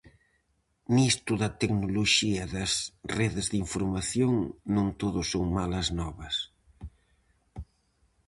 [0.95, 2.73] Nisto da tecnoloxía e das
[3.17, 4.33] redes da información,
[4.75, 6.35] non todo son malas novas.